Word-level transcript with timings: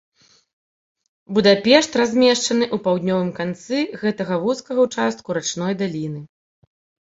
Будапешт 1.37 1.91
размешчаны 2.01 2.65
ў 2.75 2.85
паўднёвым 2.89 3.31
канцы 3.43 3.77
гэтага 4.03 4.43
вузкага 4.49 4.79
ўчастку 4.89 5.27
рачной 5.41 5.73
даліны. 5.87 6.21